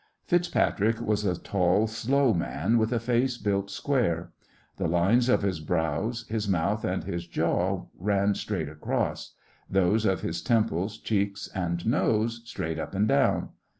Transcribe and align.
FitzPatrick 0.27 0.99
was 0.99 1.23
a 1.25 1.37
tall, 1.39 1.85
slow 1.85 2.33
man, 2.33 2.79
with 2.79 2.91
a 2.91 2.99
face 2.99 3.37
built 3.37 3.69
square. 3.69 4.31
The 4.77 4.87
lines 4.87 5.29
of 5.29 5.43
his 5.43 5.59
brows, 5.59 6.25
his 6.27 6.47
mouth, 6.49 6.83
and 6.83 7.03
his 7.03 7.27
jaw 7.27 7.85
ran 7.95 8.33
straight 8.33 8.67
across; 8.67 9.35
those 9.69 10.03
of 10.05 10.21
his 10.21 10.41
temples, 10.41 10.97
cheeks, 10.97 11.49
and 11.53 11.85
nose 11.85 12.41
straight 12.45 12.79
up 12.79 12.95
and 12.95 13.07
down. 13.07 13.49